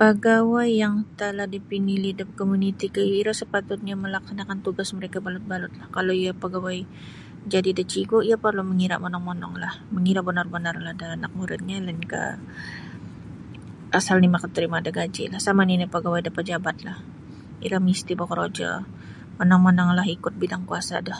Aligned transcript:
Pagawai 0.00 0.70
yang 0.82 0.94
talah 1.18 1.48
dipinili' 1.54 2.12
oleh 2.18 2.26
komuniti 2.40 2.86
iro 3.20 3.32
sapatutnyo 3.40 3.94
malaksanakan 3.98 4.58
tugas 4.66 4.88
mereka 4.98 5.18
balut-balutlah 5.26 5.86
kalau 5.96 6.12
iyo 6.22 6.32
pagawai 6.42 6.76
jadi 7.52 7.70
da 7.78 7.82
cigu 7.92 8.18
iyo 8.26 8.36
parlu 8.44 8.62
mangira 8.68 8.96
monong-mononglah 9.04 9.74
mangira 9.94 10.20
bonor-bonorlah 10.26 10.92
da 11.00 11.06
anak 11.16 11.32
muridnyo 11.38 11.76
lainkah 11.86 12.30
asal 13.98 14.14
oni 14.18 14.28
makatarimo 14.34 14.78
da 14.86 14.90
gaji 14.98 15.22
lah 15.32 15.40
sama 15.46 15.62
nini 15.64 15.86
pagawai 15.94 16.20
da 16.26 16.30
pajabatlah 16.38 16.98
iro 17.66 17.78
misti 17.88 18.12
bokorojo 18.20 18.70
monong-mononglah 19.38 20.06
ikut 20.16 20.34
bidang 20.42 20.64
kuasa 20.68 20.96
do. 21.06 21.16